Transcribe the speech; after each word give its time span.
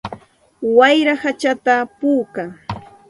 Wayra 0.77 1.13
hachata 1.21 1.75
puukan. 1.99 2.49